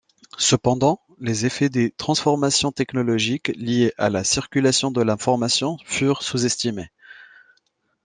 [0.39, 6.89] Cependant, les effets des transformations technologiques liées à la circulation de l’information furent sous-estimés.